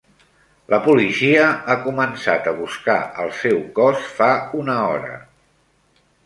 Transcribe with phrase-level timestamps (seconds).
[0.73, 4.31] La policia ha començat a buscar el seu cos fa
[4.63, 5.13] una hora.